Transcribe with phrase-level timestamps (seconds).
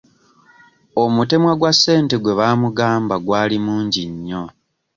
[1.03, 4.43] Omutemwa gwa ssente gwe baamugamba gwali mungi nnyo.